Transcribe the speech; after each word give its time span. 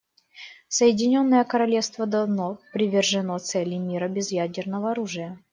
Соединенное 0.67 1.43
Королевство 1.43 2.07
давно 2.07 2.57
привержено 2.73 3.37
цели 3.37 3.75
мира 3.75 4.07
без 4.07 4.31
ядерного 4.31 4.93
оружия. 4.93 5.37